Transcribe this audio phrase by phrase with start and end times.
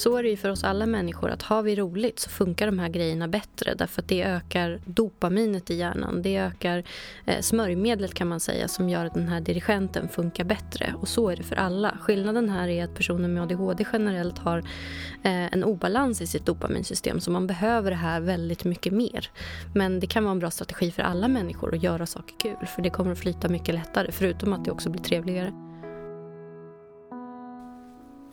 [0.00, 2.78] så är det ju för oss alla människor att har vi roligt så funkar de
[2.78, 6.22] här grejerna bättre därför att det ökar dopaminet i hjärnan.
[6.22, 6.84] Det ökar
[7.26, 10.94] eh, smörjmedlet kan man säga som gör att den här dirigenten funkar bättre.
[11.00, 11.98] Och så är det för alla.
[12.00, 17.20] Skillnaden här är att personer med ADHD generellt har eh, en obalans i sitt dopaminsystem
[17.20, 19.30] så man behöver det här väldigt mycket mer.
[19.74, 22.82] Men det kan vara en bra strategi för alla människor att göra saker kul för
[22.82, 25.69] det kommer att flyta mycket lättare förutom att det också blir trevligare.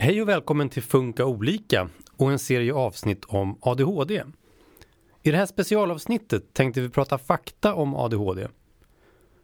[0.00, 4.24] Hej och välkommen till Funka olika och en serie avsnitt om ADHD.
[5.22, 8.48] I det här specialavsnittet tänkte vi prata fakta om ADHD.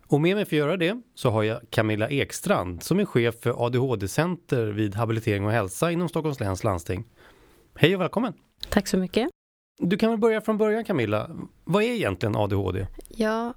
[0.06, 3.34] Och med mig för att göra det så har jag Camilla Ekstrand som är chef
[3.40, 7.04] för ADHD-center vid Habilitering och hälsa inom Stockholms läns landsting.
[7.74, 8.32] Hej och välkommen!
[8.68, 9.28] Tack så mycket.
[9.78, 11.30] Du kan väl börja från början Camilla.
[11.64, 12.86] Vad är egentligen ADHD?
[13.08, 13.54] Ja,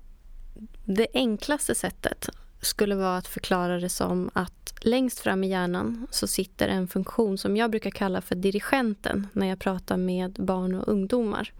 [0.86, 2.30] det enklaste sättet
[2.62, 7.38] skulle vara att förklara det som att längst fram i hjärnan så sitter en funktion
[7.38, 11.54] som jag brukar kalla för dirigenten när jag pratar med barn och ungdomar.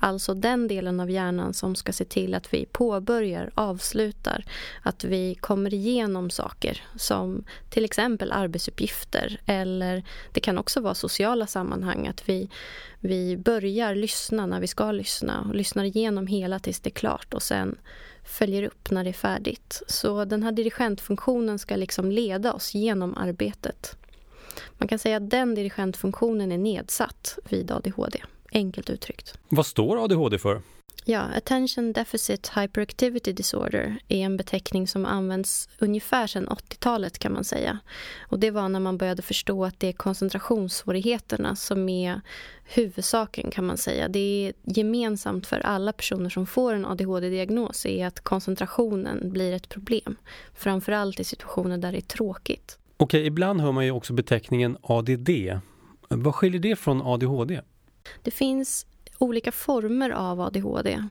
[0.00, 4.44] Alltså den delen av hjärnan som ska se till att vi påbörjar, avslutar,
[4.82, 11.46] att vi kommer igenom saker som till exempel arbetsuppgifter eller det kan också vara sociala
[11.46, 12.48] sammanhang, att vi,
[13.00, 17.34] vi börjar lyssna när vi ska lyssna och lyssnar igenom hela tills det är klart
[17.34, 17.76] och sen
[18.24, 19.82] följer upp när det är färdigt.
[19.86, 23.96] Så den här dirigentfunktionen ska liksom leda oss genom arbetet.
[24.78, 29.38] Man kan säga att den dirigentfunktionen är nedsatt vid ADHD, enkelt uttryckt.
[29.48, 30.62] Vad står ADHD för?
[31.06, 37.44] Ja, Attention Deficit Hyperactivity Disorder är en beteckning som används ungefär sedan 80-talet kan man
[37.44, 37.78] säga.
[38.28, 42.20] Och det var när man började förstå att det är koncentrationssvårigheterna som är
[42.64, 44.08] huvudsaken kan man säga.
[44.08, 49.68] Det är gemensamt för alla personer som får en ADHD-diagnos är att koncentrationen blir ett
[49.68, 50.16] problem.
[50.54, 52.78] Framförallt i situationer där det är tråkigt.
[52.96, 55.30] Okej, ibland hör man ju också beteckningen ADD.
[56.08, 57.60] Vad skiljer det från ADHD?
[58.22, 58.86] Det finns
[59.18, 61.04] olika former av ADHD.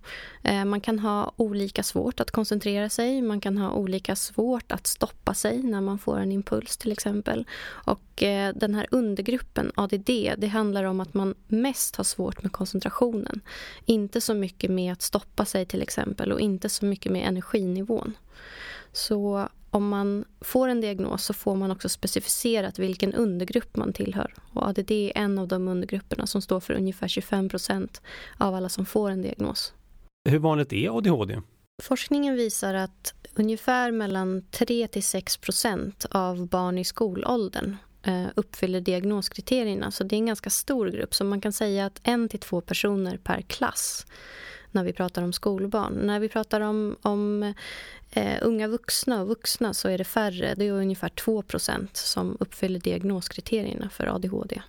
[0.43, 4.87] Eh, man kan ha olika svårt att koncentrera sig, man kan ha olika svårt att
[4.87, 7.47] stoppa sig när man får en impuls till exempel.
[7.63, 12.51] Och eh, den här undergruppen ADD, det handlar om att man mest har svårt med
[12.51, 13.41] koncentrationen.
[13.85, 18.13] Inte så mycket med att stoppa sig till exempel och inte så mycket med energinivån.
[18.93, 24.33] Så om man får en diagnos så får man också specificerat vilken undergrupp man tillhör.
[24.53, 28.01] Och ADD är en av de undergrupperna som står för ungefär 25 procent
[28.37, 29.73] av alla som får en diagnos.
[30.29, 31.41] Hur vanligt är ADHD?
[31.83, 38.81] Forskningen visar att ungefär mellan 3 till 6 procent av barn i skolåldern eh, uppfyller
[38.81, 39.91] diagnoskriterierna.
[39.91, 41.15] Så det är en ganska stor grupp.
[41.15, 44.05] Så man kan säga att en till två personer per klass
[44.73, 45.93] när vi pratar om skolbarn.
[45.93, 47.53] När vi pratar om, om
[48.11, 50.53] eh, unga vuxna och vuxna så är det färre.
[50.57, 54.61] Det är ungefär 2% som uppfyller diagnoskriterierna för ADHD.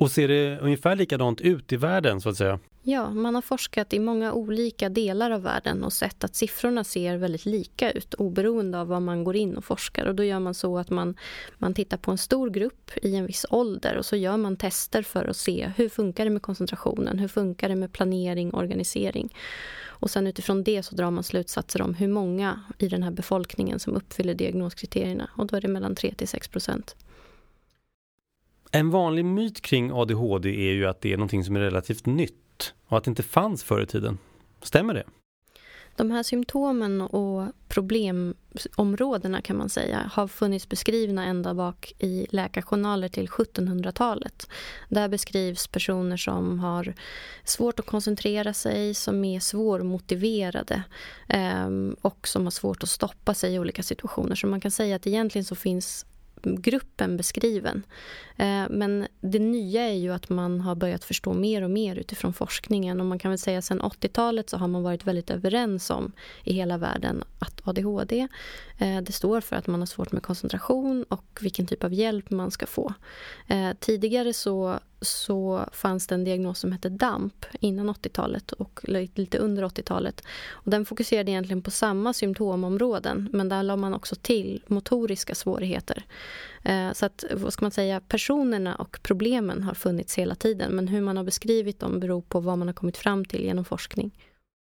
[0.00, 2.58] Och ser det ungefär likadant ut i världen så att säga?
[2.82, 7.16] Ja, man har forskat i många olika delar av världen och sett att siffrorna ser
[7.16, 10.06] väldigt lika ut oberoende av vad man går in och forskar.
[10.06, 11.16] Och då gör man så att man,
[11.58, 15.02] man tittar på en stor grupp i en viss ålder och så gör man tester
[15.02, 19.34] för att se hur funkar det med koncentrationen, hur funkar det med planering och organisering.
[19.84, 23.80] Och sen utifrån det så drar man slutsatser om hur många i den här befolkningen
[23.80, 25.30] som uppfyller diagnoskriterierna.
[25.36, 26.96] Och då är det mellan 3 till 6 procent.
[28.74, 32.74] En vanlig myt kring ADHD är ju att det är någonting som är relativt nytt
[32.86, 34.18] och att det inte fanns förr i tiden.
[34.62, 35.04] Stämmer det?
[35.96, 43.08] De här symptomen och problemområdena kan man säga har funnits beskrivna ända bak i läkarjournaler
[43.08, 44.48] till 1700-talet.
[44.88, 46.94] Där beskrivs personer som har
[47.44, 50.82] svårt att koncentrera sig, som är svårmotiverade
[51.28, 54.34] ehm, och som har svårt att stoppa sig i olika situationer.
[54.34, 56.06] Så man kan säga att egentligen så finns
[56.44, 57.82] gruppen beskriven.
[58.36, 62.32] Eh, men det nya är ju att man har börjat förstå mer och mer utifrån
[62.32, 63.00] forskningen.
[63.00, 66.12] Och man kan väl säga att sen 80-talet så har man varit väldigt överens om
[66.44, 68.28] i hela världen att ADHD,
[68.78, 72.30] eh, det står för att man har svårt med koncentration och vilken typ av hjälp
[72.30, 72.94] man ska få.
[73.46, 79.38] Eh, tidigare så så fanns det en diagnos som hette DAMP innan 80-talet och lite
[79.38, 80.22] under 80-talet.
[80.50, 86.04] Och den fokuserade egentligen på samma symptomområden men där la man också till motoriska svårigheter.
[86.62, 90.88] Eh, så att, vad ska man säga, personerna och problemen har funnits hela tiden men
[90.88, 94.10] hur man har beskrivit dem beror på vad man har kommit fram till genom forskning.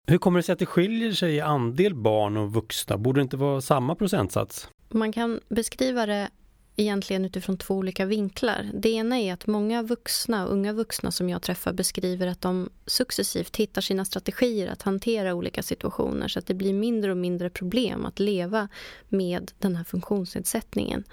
[0.08, 2.98] Hur kommer det sig att det skiljer sig i andel barn och vuxna?
[2.98, 4.70] Borde det inte vara samma procentsats?
[4.90, 6.30] Man kan beskriva det
[6.76, 8.70] egentligen utifrån två olika vinklar.
[8.74, 13.56] Det ena är att många vuxna, unga vuxna som jag träffar beskriver att de successivt
[13.56, 18.06] hittar sina strategier att hantera olika situationer så att det blir mindre och mindre problem
[18.06, 18.68] att leva
[19.10, 21.04] med den här funktionsnedsättningen.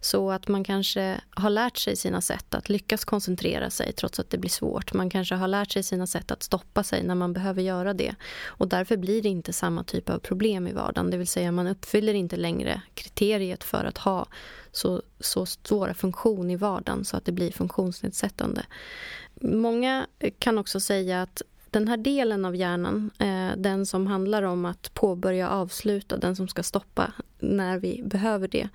[0.00, 4.30] Så att man kanske har lärt sig sina sätt att lyckas koncentrera sig trots att
[4.30, 4.92] det blir svårt.
[4.92, 8.14] Man kanske har lärt sig sina sätt att stoppa sig när man behöver göra det.
[8.44, 11.10] Och därför blir det inte samma typ av problem i vardagen.
[11.10, 14.26] Det vill säga man uppfyller inte längre kriteriet för att ha
[14.76, 18.66] så, så svåra funktion i vardagen så att det blir funktionsnedsättande.
[19.40, 20.06] Många
[20.38, 24.94] kan också säga att den här delen av hjärnan, eh, den som handlar om att
[24.94, 28.68] påbörja och avsluta, den som ska stoppa när vi behöver det.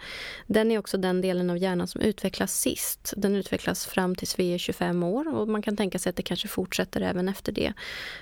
[0.48, 3.14] Den är också den delen av hjärnan som utvecklas sist.
[3.18, 6.24] Den utvecklas fram tills vi är 25 år och man kan tänka sig att det
[6.24, 7.74] kanske fortsätter även efter det.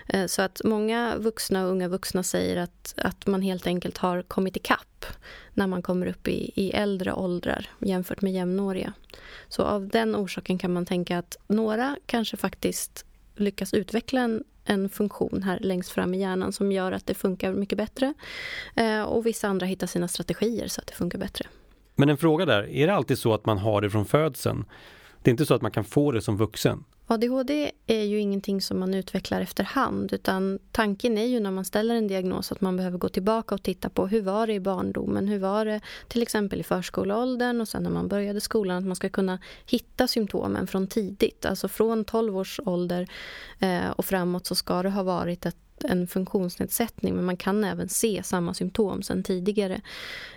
[0.07, 4.21] Eh, så att många vuxna och unga vuxna säger att, att man helt enkelt har
[4.21, 5.05] kommit ikapp
[5.53, 8.93] när man kommer upp i, i äldre åldrar jämfört med jämnåriga.
[9.47, 13.05] Så av den orsaken kan man tänka att några kanske faktiskt
[13.35, 17.53] lyckas utveckla en, en funktion här längst fram i hjärnan som gör att det funkar
[17.53, 18.13] mycket bättre.
[18.75, 21.45] Eh, och vissa andra hittar sina strategier så att det funkar bättre.
[21.95, 24.65] Men en fråga där, är det alltid så att man har det från födseln?
[25.23, 26.83] Det är inte så att man kan få det som vuxen?
[27.11, 31.95] ADHD är ju ingenting som man utvecklar efterhand utan tanken är ju när man ställer
[31.95, 35.27] en diagnos att man behöver gå tillbaka och titta på hur var det i barndomen,
[35.27, 38.95] hur var det till exempel i förskoleåldern och sen när man började skolan att man
[38.95, 43.07] ska kunna hitta symptomen från tidigt, alltså från 12 års ålder
[43.59, 47.89] eh, och framåt så ska det ha varit ett en funktionsnedsättning men man kan även
[47.89, 49.81] se samma symptom sen tidigare.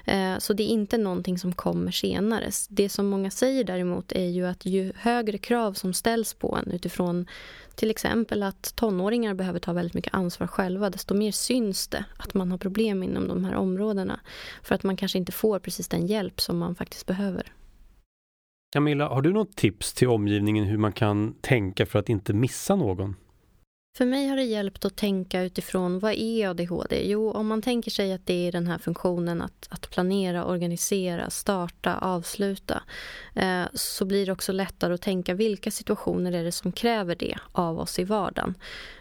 [0.05, 2.51] Eh, så det är inte någonting som kommer senare.
[2.69, 6.71] Det som många säger däremot är ju att ju högre krav som ställs på en
[6.73, 7.27] utifrån
[7.75, 12.35] till exempel att tonåringar behöver ta väldigt mycket ansvar själva desto mer syns det att
[12.35, 14.21] man har problem inom de här områdena.
[14.63, 17.53] För att man kanske inte får precis den hjälp som man faktiskt behöver.
[18.73, 22.77] Camilla, har du något tips till omgivningen hur man kan tänka för att inte missa
[22.77, 23.17] någon?
[23.95, 27.09] För mig har det hjälpt att tänka utifrån vad är ADHD?
[27.09, 31.31] Jo, om man tänker sig att det är den här funktionen att, att planera, organisera,
[31.31, 32.83] starta, avsluta
[33.35, 37.39] eh, så blir det också lättare att tänka vilka situationer är det som kräver det
[37.53, 38.55] av oss i vardagen.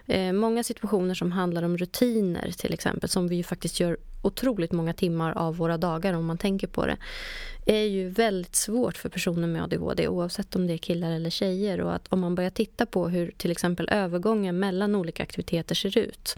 [0.05, 4.71] Eh, många situationer som handlar om rutiner till exempel som vi ju faktiskt gör otroligt
[4.71, 6.97] många timmar av våra dagar om man tänker på det
[7.65, 11.81] är ju väldigt svårt för personer med ADHD oavsett om det är killar eller tjejer.
[11.81, 15.97] Och att om man börjar titta på hur till exempel övergången mellan olika aktiviteter ser
[15.97, 16.37] ut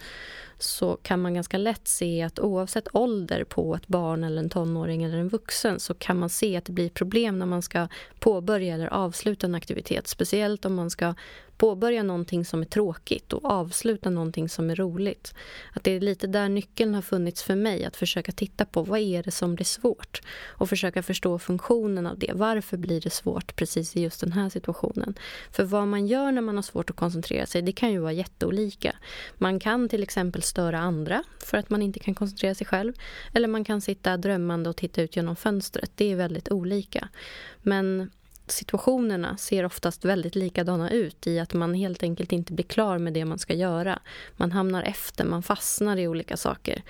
[0.57, 5.03] så kan man ganska lätt se att oavsett ålder på ett barn eller en tonåring
[5.03, 7.87] eller en vuxen så kan man se att det blir problem när man ska
[8.19, 10.07] påbörja eller avsluta en aktivitet.
[10.07, 11.13] Speciellt om man ska
[11.57, 15.33] påbörja någonting som är tråkigt och avsluta någonting som är roligt.
[15.73, 18.99] Att det är lite där nyckeln har funnits för mig, att försöka titta på vad
[18.99, 22.31] är det som blir svårt och försöka förstå funktionen av det.
[22.33, 25.15] Varför blir det svårt precis i just den här situationen?
[25.51, 28.13] För vad man gör när man har svårt att koncentrera sig, det kan ju vara
[28.13, 28.95] jätteolika.
[29.37, 32.93] Man kan till exempel störa andra för att man inte kan koncentrera sig själv.
[33.33, 35.91] Eller man kan sitta drömmande och titta ut genom fönstret.
[35.95, 37.09] Det är väldigt olika.
[37.61, 38.09] Men
[38.47, 43.13] situationerna ser oftast väldigt likadana ut i att man helt enkelt inte blir klar med
[43.13, 43.99] det man ska göra.
[44.37, 46.83] Man hamnar efter, man fastnar i olika saker.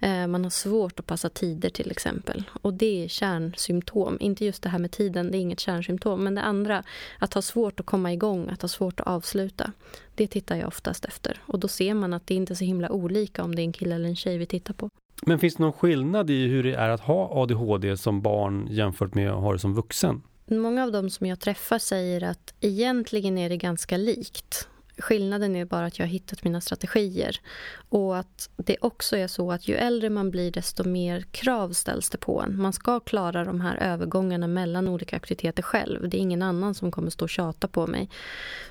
[0.00, 2.44] Eh, man har svårt att passa tider till exempel.
[2.62, 4.16] Och det är kärnsymptom.
[4.20, 6.24] Inte just det här med tiden, det är inget kärnsymptom.
[6.24, 6.82] Men det andra,
[7.18, 9.72] att ha svårt att komma igång, att ha svårt att avsluta.
[10.14, 11.42] Det tittar jag oftast efter.
[11.46, 13.72] Och då ser man att det inte är så himla olika om det är en
[13.72, 14.90] kille eller en tjej vi tittar på.
[15.26, 19.14] Men finns det någon skillnad i hur det är att ha ADHD som barn jämfört
[19.14, 20.22] med att ha det som vuxen?
[20.50, 24.68] Många av dem som jag träffar säger att egentligen är det ganska likt.
[24.98, 27.40] Skillnaden är bara att jag har hittat mina strategier.
[27.88, 32.10] Och att det också är så att ju äldre man blir desto mer krav ställs
[32.10, 32.62] det på en.
[32.62, 36.08] Man ska klara de här övergångarna mellan olika aktiviteter själv.
[36.08, 38.10] Det är ingen annan som kommer stå och tjata på mig.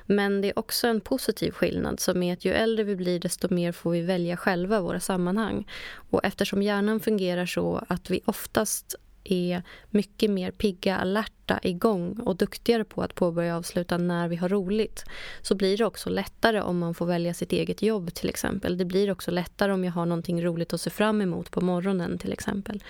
[0.06, 3.54] Men det är också en positiv skillnad som är att ju äldre vi blir desto
[3.54, 5.68] mer får vi välja själva våra sammanhang.
[6.10, 8.96] Och eftersom hjärnan fungerar så att vi oftast
[9.32, 14.36] är mycket mer pigga, alerta, igång och duktigare på att påbörja och avsluta när vi
[14.36, 15.04] har roligt
[15.42, 18.78] så blir det också lättare om man får välja sitt eget jobb till exempel.
[18.78, 22.18] Det blir också lättare om jag har någonting roligt att se fram emot på morgonen
[22.18, 22.82] till exempel.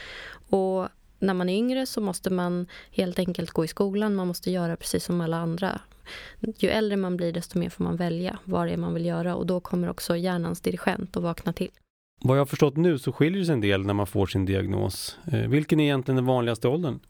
[0.49, 4.51] Och när man är yngre så måste man helt enkelt gå i skolan, man måste
[4.51, 5.81] göra precis som alla andra.
[6.41, 9.35] Ju äldre man blir desto mer får man välja vad det är man vill göra
[9.35, 11.71] och då kommer också hjärnans dirigent att vakna till.
[12.21, 14.45] Vad jag har förstått nu så skiljer det sig en del när man får sin
[14.45, 15.19] diagnos.
[15.33, 17.01] Eh, vilken är egentligen den vanligaste åldern?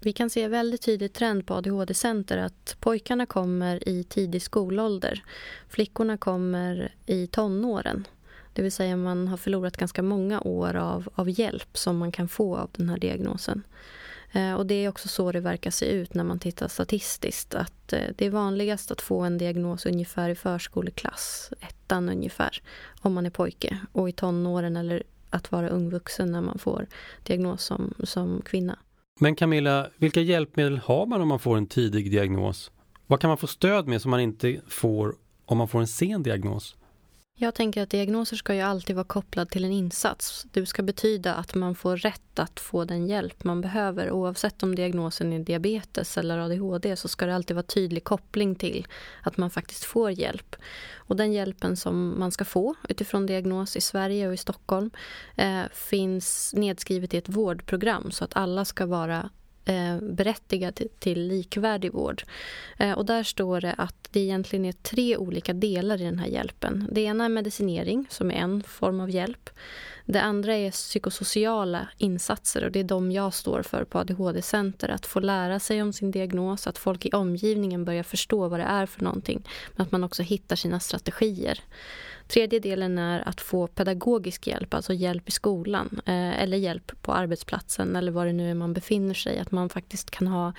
[0.00, 5.24] Vi kan se väldigt tydlig trend på ADHD-center att pojkarna kommer i tidig skolålder.
[5.68, 8.06] Flickorna kommer i tonåren.
[8.52, 12.28] Det vill säga man har förlorat ganska många år av, av hjälp som man kan
[12.28, 13.62] få av den här diagnosen.
[14.32, 17.54] Eh, och det är också så det verkar se ut när man tittar statistiskt.
[17.54, 22.62] Att eh, det är vanligast att få en diagnos ungefär i förskoleklass, ettan ungefär,
[23.00, 23.78] om man är pojke.
[23.92, 26.86] Och i tonåren eller att vara ung vuxen när man får
[27.22, 28.78] diagnos som, som kvinna.
[29.20, 32.70] Men Camilla, vilka hjälpmedel har man om man får en tidig diagnos?
[33.06, 36.22] Vad kan man få stöd med som man inte får om man får en sen
[36.22, 36.76] diagnos?
[37.42, 40.46] Jag tänker att diagnoser ska ju alltid vara kopplad till en insats.
[40.52, 44.10] Det ska betyda att man får rätt att få den hjälp man behöver.
[44.10, 48.86] Oavsett om diagnosen är diabetes eller ADHD så ska det alltid vara tydlig koppling till
[49.22, 50.56] att man faktiskt får hjälp.
[50.94, 54.90] Och den hjälpen som man ska få utifrån diagnos i Sverige och i Stockholm
[55.36, 59.30] eh, finns nedskrivet i ett vårdprogram så att alla ska vara
[59.64, 62.22] Eh, berättigad till, likvärdig vård.
[62.78, 66.26] Eh, och där står det att det egentligen är tre olika delar i den här
[66.26, 66.88] hjälpen.
[66.92, 69.50] Det ena är medicinering, som är en form av hjälp.
[70.04, 74.88] Det andra är psykosociala insatser och det är de jag står för på ADHD-center.
[74.88, 78.64] Att få lära sig om sin diagnos, att folk i omgivningen börjar förstå vad det
[78.64, 79.48] är för någonting.
[79.76, 81.60] Men att man också hittar sina strategier.
[82.30, 87.12] Tredje delen är att få pedagogisk hjälp, alltså hjälp i skolan eh, eller hjälp på
[87.12, 89.38] arbetsplatsen eller var det nu är man befinner sig.
[89.38, 90.52] Att man faktiskt kan ha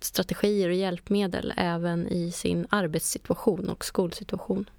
[0.00, 4.70] strategier och hjälpmedel även i sin arbetssituation och skolsituation.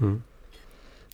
[0.00, 0.22] Mm.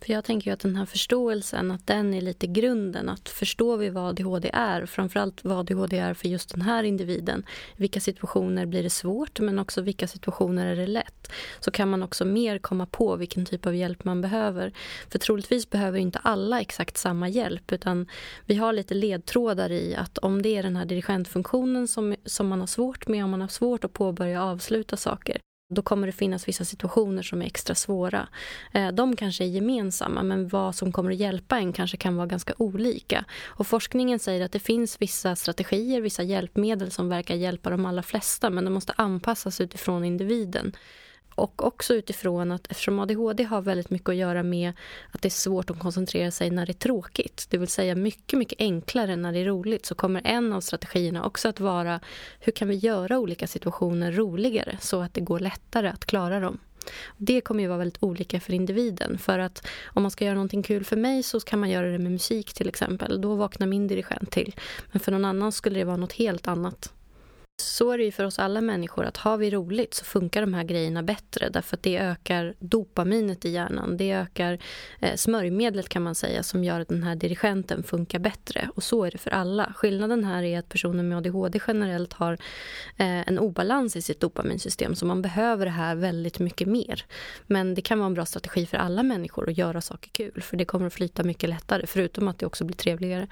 [0.03, 3.09] För jag tänker att den här förståelsen, att den är lite grunden.
[3.09, 7.45] Att förstår vi vad ADHD är, framförallt vad ADHD är för just den här individen.
[7.77, 11.33] I vilka situationer blir det svårt, men också vilka situationer är det lätt.
[11.61, 14.73] Så kan man också mer komma på vilken typ av hjälp man behöver.
[15.09, 18.07] För troligtvis behöver inte alla exakt samma hjälp, utan
[18.47, 22.61] vi har lite ledtrådar i att om det är den här dirigentfunktionen som, som man
[22.61, 25.41] har svårt med, om man har svårt att påbörja och avsluta saker,
[25.73, 28.29] då kommer det finnas vissa situationer som är extra svåra.
[28.73, 32.27] Eh, de kanske är gemensamma men vad som kommer att hjälpa en kanske kan vara
[32.27, 33.25] ganska olika.
[33.45, 38.03] Och forskningen säger att det finns vissa strategier, vissa hjälpmedel som verkar hjälpa de allra
[38.03, 40.73] flesta men de måste anpassas utifrån individen.
[41.35, 44.73] Och också utifrån att eftersom ADHD har väldigt mycket att göra med
[45.11, 48.39] att det är svårt att koncentrera sig när det är tråkigt, det vill säga mycket,
[48.39, 52.01] mycket enklare när det är roligt, så kommer en av strategierna också att vara
[52.41, 56.59] hur kan vi göra olika situationer roligare så att det går lättare att klara dem.
[57.17, 59.19] Det kommer ju vara väldigt olika för individen.
[59.19, 61.99] För att om man ska göra någonting kul för mig så kan man göra det
[61.99, 63.21] med musik till exempel.
[63.21, 64.55] Då vaknar min dirigent till.
[64.93, 66.93] Men för någon annan skulle det vara något helt annat.
[67.57, 70.55] Så är det ju för oss alla människor att har vi roligt så funkar de
[70.55, 73.97] här grejerna bättre därför att det ökar dopaminet i hjärnan.
[73.97, 74.59] Det ökar
[75.01, 78.69] eh, smörjmedlet kan man säga som gör att den här dirigenten funkar bättre.
[78.75, 79.73] Och så är det för alla.
[79.77, 82.33] Skillnaden här är att personer med ADHD generellt har
[82.97, 87.05] eh, en obalans i sitt dopaminsystem så man behöver det här väldigt mycket mer.
[87.47, 90.57] Men det kan vara en bra strategi för alla människor att göra saker kul för
[90.57, 93.29] det kommer att flyta mycket lättare förutom att det också blir trevligare.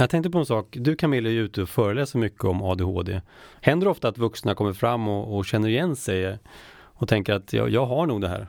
[0.00, 0.66] Jag tänkte på en sak.
[0.80, 3.20] Du Camilla är ju ute och föreläser mycket om ADHD.
[3.60, 6.38] Händer det ofta att vuxna kommer fram och, och känner igen sig
[6.70, 8.46] och tänker att jag, jag har nog det här?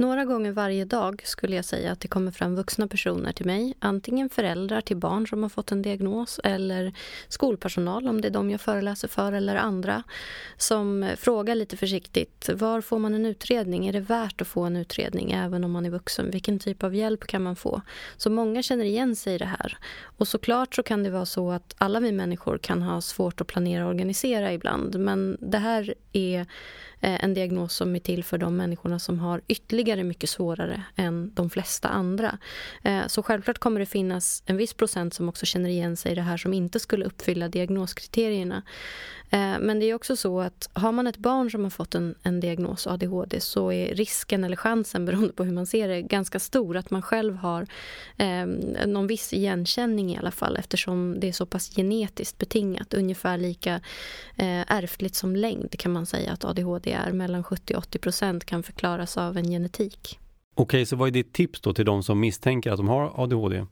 [0.00, 3.74] Några gånger varje dag skulle jag säga att det kommer fram vuxna personer till mig.
[3.78, 6.92] Antingen föräldrar till barn som har fått en diagnos eller
[7.28, 10.02] skolpersonal om det är de jag föreläser för eller andra
[10.56, 13.86] som frågar lite försiktigt var får man en utredning?
[13.86, 16.30] Är det värt att få en utredning även om man är vuxen?
[16.30, 17.82] Vilken typ av hjälp kan man få?
[18.16, 19.78] Så många känner igen sig i det här.
[20.02, 23.46] Och såklart så kan det vara så att alla vi människor kan ha svårt att
[23.46, 26.46] planera och organisera ibland men det här är
[27.00, 31.30] Eh, en diagnos som är till för de människorna som har ytterligare mycket svårare än
[31.34, 32.38] de flesta andra.
[32.82, 36.14] Eh, så självklart kommer det finnas en viss procent som också känner igen sig i
[36.14, 38.62] det här som inte skulle uppfylla diagnoskriterierna.
[39.30, 42.14] Eh, men det är också så att har man ett barn som har fått en,
[42.22, 46.38] en diagnos ADHD så är risken eller chansen beroende på hur man ser det ganska
[46.38, 47.66] stor att man själv har
[48.16, 48.46] eh,
[48.86, 52.94] någon viss igenkänning i alla fall eftersom det är så pass genetiskt betingat.
[52.94, 53.74] Ungefär lika
[54.36, 57.12] eh, ärftligt som längd kan man säga att ADHD är.
[57.12, 60.18] Mellan 70 80 procent kan förklaras av en genetik.
[60.54, 63.66] Okej, så vad är ditt tips då till de som misstänker att de har ADHD?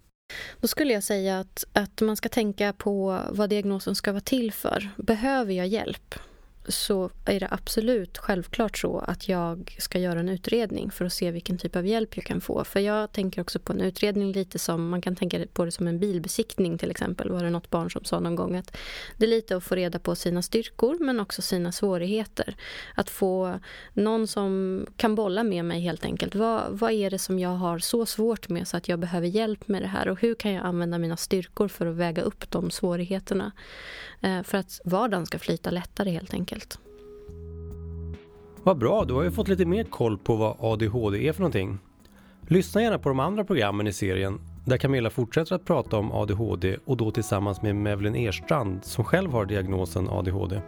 [0.60, 4.52] Då skulle jag säga att, att man ska tänka på vad diagnosen ska vara till
[4.52, 4.88] för.
[4.96, 6.14] Behöver jag hjälp?
[6.68, 11.30] Så är det absolut självklart så att jag ska göra en utredning för att se
[11.30, 12.64] vilken typ av hjälp jag kan få.
[12.64, 15.86] För jag tänker också på en utredning lite som, man kan tänka på det som
[15.86, 17.30] en bilbesiktning till exempel.
[17.30, 18.76] Var det något barn som sa någon gång att
[19.16, 22.56] det är lite att få reda på sina styrkor men också sina svårigheter.
[22.94, 23.60] Att få
[23.92, 26.34] någon som kan bolla med mig helt enkelt.
[26.34, 29.68] Vad, vad är det som jag har så svårt med så att jag behöver hjälp
[29.68, 32.70] med det här och hur kan jag använda mina styrkor för att väga upp de
[32.70, 33.52] svårigheterna?
[34.20, 36.78] Eh, för att vardagen ska flyta lättare helt enkelt enkelt.
[38.62, 41.78] Vad bra, du har ju fått lite mer koll på vad ADHD är för någonting.
[42.48, 46.76] Lyssna gärna på de andra programmen i serien där Camilla fortsätter att prata om ADHD
[46.84, 50.60] och då tillsammans med Mevlin Erstrand som själv har diagnosen ADHD.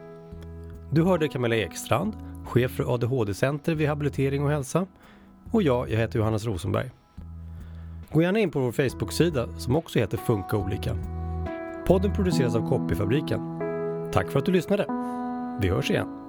[0.92, 2.14] Du hörde Camilla Ekstrand,
[2.46, 4.86] chef för ADHD-center vid Habilitering och hälsa.
[5.50, 6.90] Och jag, jag heter Johannes Rosenberg.
[8.12, 10.96] Gå gärna in på vår Facebook-sida som också heter Funka olika.
[11.86, 13.40] Podden produceras av Copyfabriken.
[14.12, 14.99] Tack för att du lyssnade.
[15.60, 16.19] Vi hörs igen.